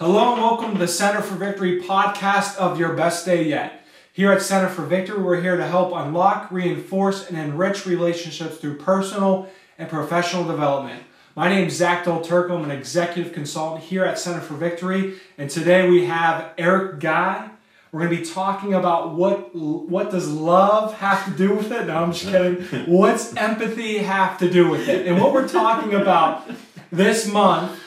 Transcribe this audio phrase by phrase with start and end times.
[0.00, 3.84] Hello and welcome to the Center for Victory podcast of Your Best Day Yet.
[4.14, 8.78] Here at Center for Victory, we're here to help unlock, reinforce, and enrich relationships through
[8.78, 11.02] personal and professional development.
[11.36, 12.56] My name is Zach Del Turco.
[12.56, 17.50] I'm an executive consultant here at Center for Victory, and today we have Eric Guy.
[17.92, 21.88] We're going to be talking about what what does love have to do with it.
[21.88, 22.62] No, I'm just kidding.
[22.90, 25.06] What's empathy have to do with it?
[25.06, 26.50] And what we're talking about
[26.90, 27.78] this month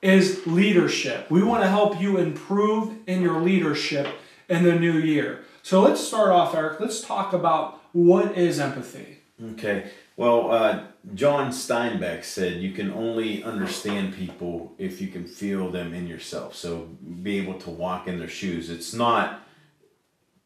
[0.00, 1.30] is leadership.
[1.30, 4.06] We want to help you improve in your leadership
[4.48, 5.44] in the new year.
[5.62, 6.80] So let's start off, Eric.
[6.80, 9.18] Let's talk about what is empathy.
[9.52, 9.90] Okay.
[10.16, 10.84] Well, uh,
[11.14, 16.54] John Steinbeck said you can only understand people if you can feel them in yourself.
[16.54, 16.88] So
[17.22, 18.70] be able to walk in their shoes.
[18.70, 19.44] It's not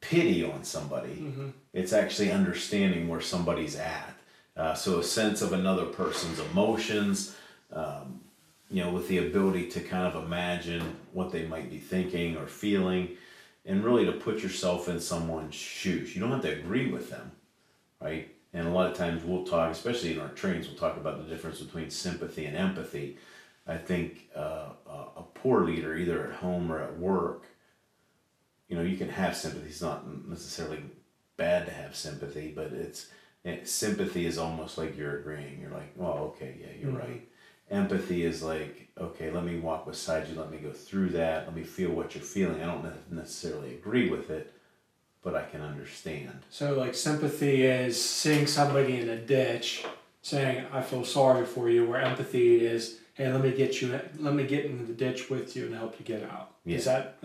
[0.02, 1.48] pity on somebody, mm-hmm.
[1.72, 4.14] it's actually understanding where somebody's at.
[4.54, 7.34] Uh, so a sense of another person's emotions,
[7.72, 8.20] um,
[8.72, 12.46] you know, with the ability to kind of imagine what they might be thinking or
[12.46, 13.06] feeling,
[13.66, 16.14] and really to put yourself in someone's shoes.
[16.14, 17.32] You don't have to agree with them,
[18.00, 18.34] right?
[18.54, 21.28] And a lot of times we'll talk, especially in our trainings, we'll talk about the
[21.28, 23.18] difference between sympathy and empathy.
[23.66, 27.44] I think uh, a poor leader, either at home or at work,
[28.68, 29.68] you know, you can have sympathy.
[29.68, 30.82] It's not necessarily
[31.36, 33.08] bad to have sympathy, but it's
[33.44, 35.60] it, sympathy is almost like you're agreeing.
[35.60, 36.98] You're like, well, okay, yeah, you're mm-hmm.
[36.98, 37.28] right
[37.72, 41.56] empathy is like okay let me walk beside you let me go through that let
[41.56, 42.62] me feel what you're feeling.
[42.62, 44.52] I don't necessarily agree with it
[45.22, 46.40] but i can understand.
[46.50, 49.84] So like sympathy is seeing somebody in a ditch
[50.20, 54.34] saying i feel sorry for you where empathy is hey let me get you let
[54.34, 56.50] me get into the ditch with you and help you get out.
[56.64, 56.76] Yeah.
[56.76, 57.18] is that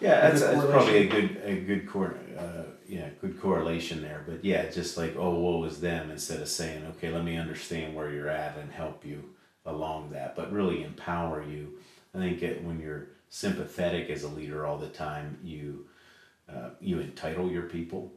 [0.00, 4.24] yeah that's, that's probably a good a good cor- uh, yeah good correlation there.
[4.26, 7.94] But yeah just like oh woe is them instead of saying okay let me understand
[7.94, 9.33] where you're at and help you
[9.66, 11.74] along that, but really empower you.
[12.14, 15.86] I think it, when you're sympathetic as a leader all the time, you
[16.48, 18.12] uh, you entitle your people.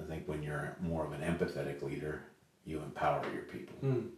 [0.00, 2.22] I think when you're more of an empathetic leader,
[2.64, 3.76] you empower your people.
[3.82, 4.08] Mm.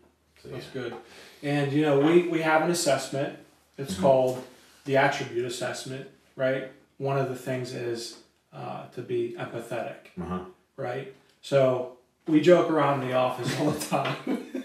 [0.42, 0.82] So, That's yeah.
[0.82, 0.94] good.
[1.42, 3.38] And you know, we, we have an assessment.
[3.76, 4.03] It's mm-hmm.
[4.03, 4.42] called
[4.84, 6.72] the attribute assessment, right?
[6.97, 8.19] One of the things is
[8.53, 10.41] uh, to be empathetic, uh-huh.
[10.76, 11.14] right?
[11.42, 14.64] So we joke around in the office all the time.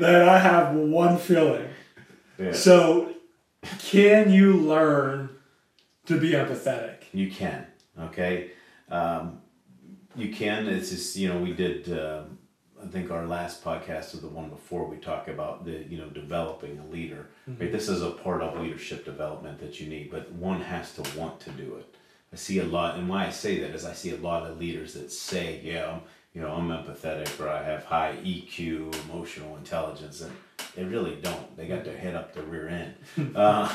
[0.00, 1.68] that I have one feeling.
[2.38, 2.52] Yeah.
[2.52, 3.14] So,
[3.78, 5.30] can you learn
[6.06, 7.04] to be empathetic?
[7.12, 7.66] You can.
[7.98, 8.50] Okay.
[8.90, 9.40] Um,
[10.16, 10.66] you can.
[10.68, 11.92] It's just you know we did.
[11.92, 12.24] Uh,
[12.82, 16.08] I think our last podcast or the one before we talk about the you know
[16.08, 17.28] developing a leader.
[17.48, 17.62] Mm-hmm.
[17.62, 17.72] Right.
[17.72, 21.40] This is a part of leadership development that you need, but one has to want
[21.40, 21.94] to do it.
[22.32, 24.58] I see a lot, and why I say that is I see a lot of
[24.58, 26.00] leaders that say, "Yeah,
[26.34, 30.32] you know, I'm empathetic or I have high EQ, emotional intelligence, and
[30.74, 31.56] they really don't.
[31.56, 32.94] They got their head up their rear end.
[33.36, 33.68] Uh,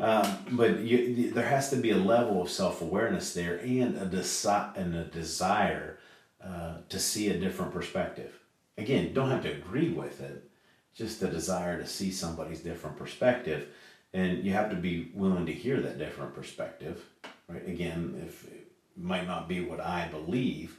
[0.00, 4.06] um, but you, there has to be a level of self awareness there and a,
[4.06, 5.98] desi- and a desire
[6.42, 8.38] uh, to see a different perspective.
[8.78, 10.48] Again, don't have to agree with it,
[10.94, 13.68] just a desire to see somebody's different perspective.
[14.12, 17.04] And you have to be willing to hear that different perspective,
[17.48, 17.66] right?
[17.66, 20.78] Again, if it might not be what I believe,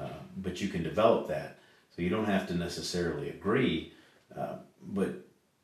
[0.00, 1.58] uh, but you can develop that.
[1.94, 3.92] So you don't have to necessarily agree,
[4.36, 5.14] uh, but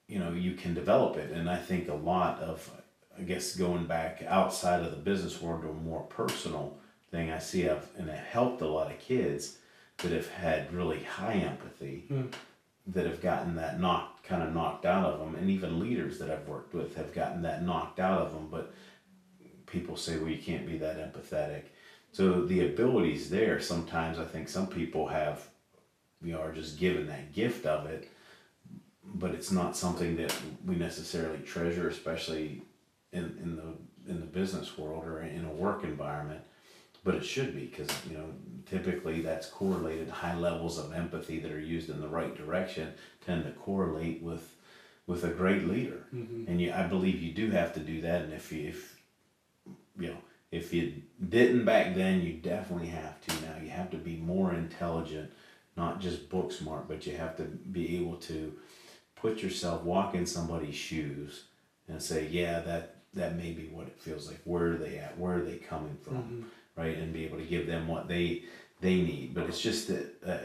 [0.09, 1.31] you know you can develop it.
[1.31, 2.71] And I think a lot of,
[3.19, 6.79] I guess, going back outside of the business world to a more personal
[7.11, 9.59] thing, I see I've and it helped a lot of kids
[9.99, 12.33] that have had really high empathy, mm.
[12.87, 16.31] that have gotten that knocked kind of knocked out of them, and even leaders that
[16.31, 18.49] I've worked with have gotten that knocked out of them.
[18.51, 18.73] But
[19.67, 21.65] people say, well, you can't be that empathetic
[22.13, 23.59] so the ability's there.
[23.61, 25.49] Sometimes I think some people have,
[26.23, 28.11] you know, are just given that gift of it,
[29.03, 30.35] but it's not something that
[30.67, 32.63] we necessarily treasure, especially
[33.13, 36.43] in, in the in the business world or in a work environment.
[37.05, 38.27] But it should be because you know
[38.67, 40.11] typically that's correlated.
[40.11, 42.93] High levels of empathy that are used in the right direction
[43.25, 44.55] tend to correlate with
[45.07, 46.05] with a great leader.
[46.15, 46.45] Mm-hmm.
[46.47, 48.23] And you, I believe you do have to do that.
[48.23, 49.01] And if you if
[49.99, 50.19] you know
[50.53, 50.93] if you
[51.31, 53.55] didn't back then, you definitely have to now.
[53.61, 55.33] You have to be more intelligent,
[55.77, 58.53] not just book smart, but you have to be able to
[59.17, 61.45] put yourself, walk in somebody's shoes,
[61.89, 64.41] and say, yeah, that that may be what it feels like.
[64.45, 65.19] Where are they at?
[65.19, 66.17] Where are they coming from?
[66.17, 66.43] Mm-hmm.
[66.77, 68.45] Right, and be able to give them what they
[68.81, 69.35] they need.
[69.35, 70.39] But it's just that uh,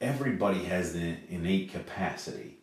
[0.00, 2.58] everybody has the innate capacity,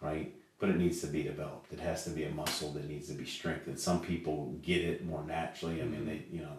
[0.00, 0.34] right?
[0.58, 1.72] But it needs to be developed.
[1.72, 3.78] It has to be a muscle that needs to be strengthened.
[3.78, 5.80] Some people get it more naturally.
[5.80, 6.52] I mean, they, you know,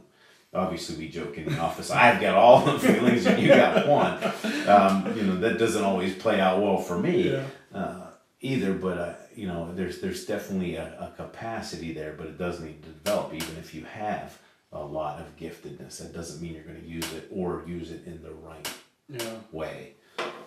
[0.54, 4.24] obviously we joke in the office, I've got all the feelings and you got one.
[4.68, 7.44] Um, you know, that doesn't always play out well for me yeah.
[7.74, 8.07] uh,
[8.42, 12.60] either, but, uh, you know, there's there's definitely a, a capacity there, but it does
[12.60, 13.34] need to develop.
[13.34, 14.38] Even if you have
[14.72, 18.06] a lot of giftedness, that doesn't mean you're going to use it or use it
[18.06, 18.69] in the right
[19.07, 19.36] Yeah.
[19.51, 19.94] way.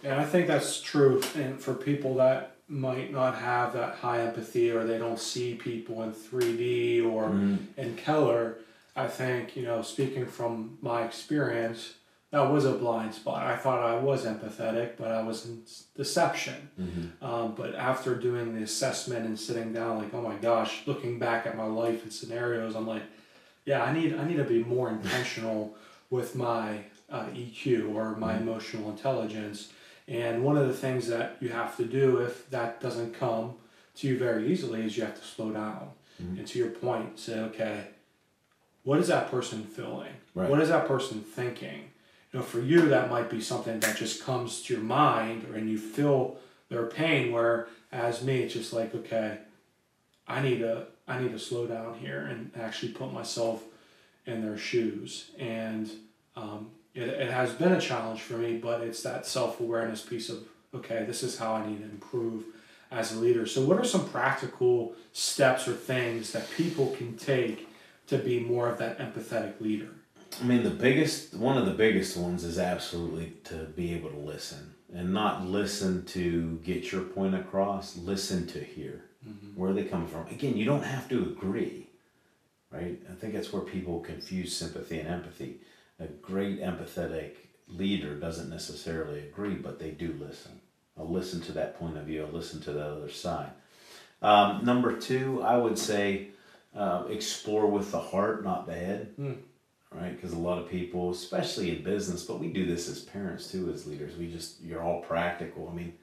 [0.04, 1.22] And I think that's true.
[1.37, 6.02] And for people that might not have that high empathy or they don't see people
[6.02, 7.28] in 3D or
[7.76, 8.56] in Keller,
[8.96, 11.94] I think, you know, speaking from my experience,
[12.32, 13.46] that was a blind spot.
[13.46, 15.62] I thought I was empathetic, but I was in
[15.94, 16.70] deception.
[16.80, 17.24] Mm-hmm.
[17.24, 21.46] Um, but after doing the assessment and sitting down, like, oh my gosh, looking back
[21.46, 23.02] at my life and scenarios, I'm like,
[23.66, 25.76] yeah, I need I need to be more intentional
[26.08, 26.80] with my
[27.10, 29.72] uh, EQ or my emotional intelligence.
[30.12, 33.55] And one of the things that you have to do if that doesn't come
[33.97, 35.91] to you very easily is you have to slow down.
[36.23, 36.38] Mhm.
[36.38, 37.85] And to your point, say, okay,
[38.82, 40.12] what is that person feeling?
[40.35, 40.50] Right.
[40.50, 41.91] What is that person thinking?
[42.32, 45.56] You know, for you, that might be something that just comes to your mind, or
[45.56, 46.37] and you feel
[46.69, 47.32] their pain.
[47.32, 49.38] Where as me, it's just like, okay,
[50.29, 53.64] I need to I need to slow down here and actually put myself
[54.26, 55.31] in their shoes.
[55.38, 55.91] And
[56.37, 60.28] um, it, it has been a challenge for me, but it's that self awareness piece
[60.28, 60.44] of
[60.74, 62.44] okay, this is how I need to improve
[62.90, 63.46] as a leader.
[63.46, 67.68] So, what are some practical steps or things that people can take
[68.06, 69.88] to be more of that empathetic leader?
[70.40, 74.18] I mean, the biggest one of the biggest ones is absolutely to be able to
[74.18, 77.96] listen and not listen to get your point across.
[77.96, 79.60] Listen to hear mm-hmm.
[79.60, 80.26] where they come from.
[80.28, 81.88] Again, you don't have to agree,
[82.70, 83.00] right?
[83.10, 85.60] I think that's where people confuse sympathy and empathy.
[86.02, 87.32] A great empathetic
[87.69, 90.60] leader doesn't necessarily agree, but they do listen.
[90.99, 92.25] I'll listen to that point of view.
[92.25, 93.50] I'll listen to the other side.
[94.20, 96.28] Um, number two, I would say
[96.76, 99.38] uh, explore with the heart, not the head Mm.
[99.93, 100.14] right?
[100.14, 103.70] Because a lot of people, especially in business, but we do this as parents too,
[103.72, 104.16] as leaders.
[104.16, 105.69] We just you're all practical.
[105.70, 105.94] I mean,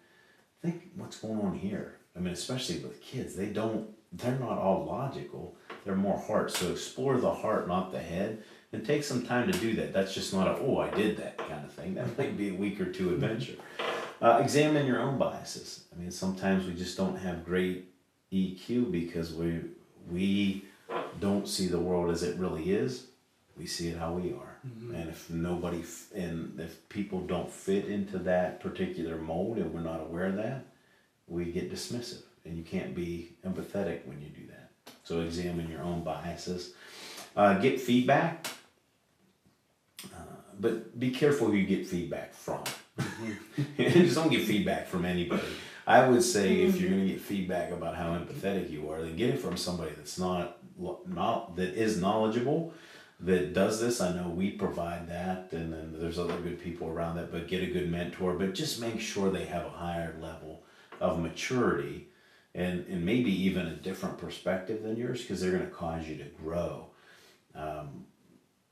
[0.62, 1.96] think what's going on here.
[2.16, 3.90] I mean, especially with kids, they don't.
[4.12, 5.56] They're not all logical.
[5.86, 6.52] They're more heart.
[6.52, 9.94] So explore the heart, not the head, and take some time to do that.
[9.94, 11.96] That's just not a oh I did that kind of thing.
[11.96, 13.56] That might be a week or two adventure.
[14.22, 15.86] Uh, examine your own biases.
[15.96, 17.86] I mean, sometimes we just don't have great
[18.32, 19.62] EQ because we
[20.10, 20.66] we
[21.20, 23.08] don't see the world as it really is.
[23.58, 24.60] We see it how we are.
[24.94, 29.80] And if nobody f- and if people don't fit into that particular mold and we're
[29.82, 30.66] not aware of that,
[31.28, 32.24] we get dismissive.
[32.46, 34.72] And you can't be empathetic when you do that.
[35.04, 36.74] So examine your own biases.
[37.36, 38.48] Uh, get feedback.
[40.60, 42.64] But be careful who you get feedback from.
[43.78, 45.44] Just don't get feedback from anybody.
[45.88, 49.16] I would say if you're going to get feedback about how empathetic you are, then
[49.16, 50.58] get it from somebody that's not,
[51.08, 52.74] not that is knowledgeable,
[53.22, 54.00] that does this.
[54.00, 57.32] I know we provide that, and then there's other good people around that.
[57.32, 58.34] But get a good mentor.
[58.34, 60.64] But just make sure they have a higher level
[61.02, 62.10] of maturity,
[62.54, 66.18] and and maybe even a different perspective than yours, because they're going to cause you
[66.18, 66.88] to grow.
[67.56, 68.06] Um,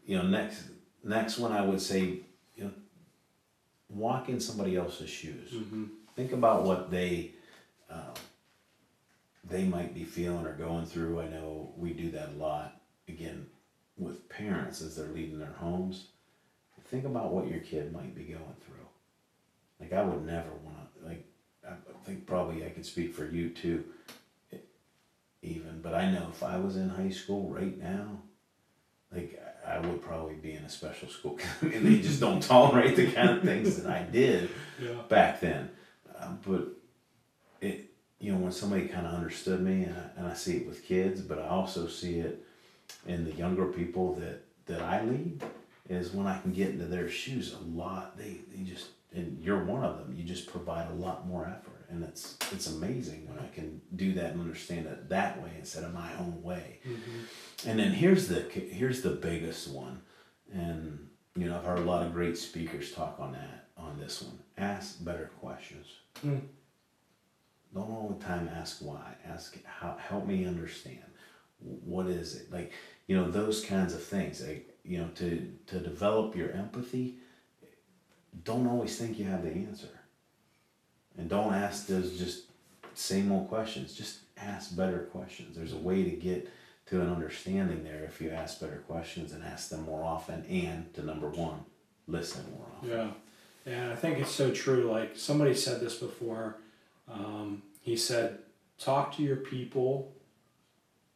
[0.06, 0.69] you know, next
[1.03, 2.19] next one I would say,
[2.55, 2.71] you know,
[3.89, 5.51] walk in somebody else's shoes.
[5.51, 5.85] Mm-hmm.
[6.15, 7.31] Think about what they
[7.89, 8.13] um,
[9.44, 11.21] they might be feeling or going through.
[11.21, 12.81] I know we do that a lot.
[13.07, 13.47] Again,
[13.97, 16.07] with parents as they're leaving their homes.
[16.89, 18.88] Think about what your kid might be going through.
[19.79, 21.05] Like I would never want to.
[21.05, 21.25] Like
[21.67, 21.74] I
[22.05, 23.83] think probably I could speak for you too.
[25.43, 28.22] Even, but I know if I was in high school right now,
[29.13, 29.39] like
[29.77, 31.38] I would probably be in a special school.
[31.62, 34.50] Mean, they just don't tolerate the kind of things that I did
[34.81, 34.89] Yeah.
[35.07, 35.69] back then.
[36.19, 36.67] Um, but
[37.62, 40.67] it, you know, when somebody kind of understood me, and I, and I see it
[40.67, 42.43] with kids, but I also see it
[43.05, 45.41] in the younger people that that I lead,
[45.89, 48.17] is when I can get into their shoes a lot.
[48.17, 50.13] They they just and you're one of them.
[50.17, 54.13] You just provide a lot more effort, and it's it's amazing when I can do
[54.13, 56.79] that and understand it that way instead of my own way.
[56.88, 57.70] Mm-hmm.
[57.70, 60.01] And then here's the here's the biggest one,
[60.53, 64.22] and you know I've heard a lot of great speakers talk on that on this
[64.22, 64.39] one.
[64.58, 65.88] Ask better questions.
[66.25, 66.41] Mm.
[67.74, 69.15] Don't all the time ask why.
[69.25, 69.98] Ask how.
[69.98, 71.03] Help me understand.
[71.60, 72.72] What is it like?
[73.08, 74.46] You know those kinds of things.
[74.46, 77.17] Like you know to to develop your empathy.
[78.44, 79.89] Don't always think you have the answer.
[81.17, 82.43] And don't ask those just
[82.93, 83.93] same old questions.
[83.93, 85.55] Just ask better questions.
[85.55, 86.50] There's a way to get
[86.88, 90.93] to an understanding there if you ask better questions and ask them more often and
[90.93, 91.59] to number one
[92.07, 93.09] listen more often Yeah,
[93.65, 94.89] and I think it's so true.
[94.89, 96.57] Like somebody said this before.
[97.12, 98.39] Um, he said,
[98.79, 100.13] "Talk to your people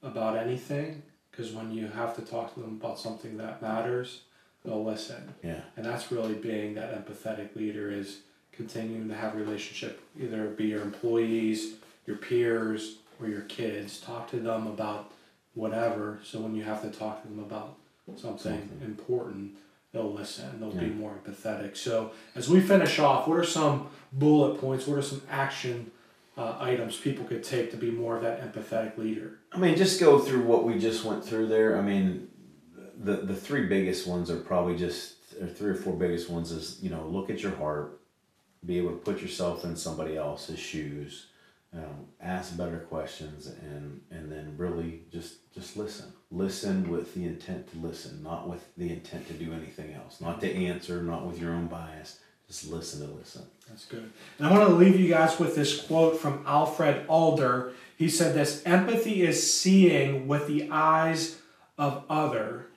[0.03, 4.23] about anything, because when you have to talk to them about something that matters,
[4.63, 8.19] they'll listen." yeah And that's really being that empathetic leader is
[8.61, 11.75] continuing to have a relationship, either it be your employees,
[12.05, 13.99] your peers or your kids.
[13.99, 15.11] Talk to them about
[15.53, 16.19] whatever.
[16.23, 17.77] So when you have to talk to them about
[18.17, 18.81] something Something.
[18.83, 19.51] important,
[19.93, 20.59] they'll listen.
[20.59, 21.75] They'll be more empathetic.
[21.77, 24.85] So as we finish off, what are some bullet points?
[24.87, 25.91] What are some action
[26.37, 29.39] uh, items people could take to be more of that empathetic leader?
[29.51, 31.77] I mean, just go through what we just went through there.
[31.77, 32.27] I mean,
[33.01, 36.79] the the three biggest ones are probably just, or three or four biggest ones is
[36.81, 38.00] you know look at your heart,
[38.65, 41.27] be able to put yourself in somebody else's shoes,
[41.73, 46.11] um, ask better questions, and and then really just just listen.
[46.31, 50.41] Listen with the intent to listen, not with the intent to do anything else, not
[50.41, 52.19] to answer, not with your own bias.
[52.47, 53.43] Just listen to listen.
[53.69, 54.11] That's good.
[54.37, 57.71] And I want to leave you guys with this quote from Alfred Adler.
[57.97, 61.39] He said this empathy is seeing with the eyes
[61.77, 62.67] of other,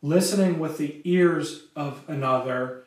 [0.00, 2.84] listening with the ears of another,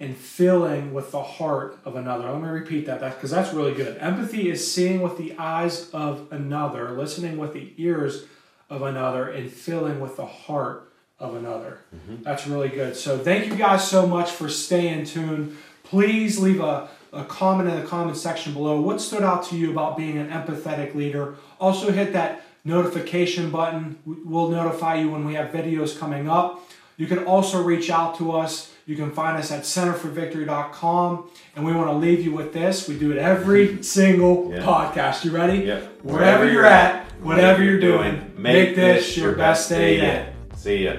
[0.00, 2.30] and feeling with the heart of another.
[2.32, 3.98] Let me repeat that because that's really good.
[3.98, 8.24] Empathy is seeing with the eyes of another, listening with the ears
[8.70, 11.80] of another, and feeling with the heart of another.
[11.94, 12.22] Mm-hmm.
[12.22, 12.96] That's really good.
[12.96, 15.56] So thank you guys so much for staying tuned.
[15.82, 18.80] Please leave a, a comment in the comment section below.
[18.80, 21.34] What stood out to you about being an empathetic leader?
[21.60, 23.98] Also hit that notification button.
[24.06, 26.62] We'll notify you when we have videos coming up.
[26.96, 28.72] You can also reach out to us.
[28.90, 31.30] You can find us at centerforvictory.com.
[31.54, 32.88] And we want to leave you with this.
[32.88, 34.62] We do it every single Yeah.
[34.62, 35.24] podcast.
[35.24, 35.58] You ready?
[35.60, 36.02] Yep.
[36.02, 40.34] Wherever you're at, whatever you're doing, make this your best day yet.
[40.56, 40.94] See ya.